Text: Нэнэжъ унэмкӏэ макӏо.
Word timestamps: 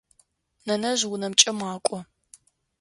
Нэнэжъ 0.67 1.01
унэмкӏэ 1.13 1.51
макӏо. 1.59 1.99